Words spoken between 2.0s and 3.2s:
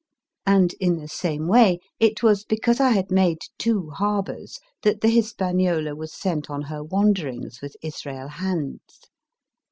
was because I had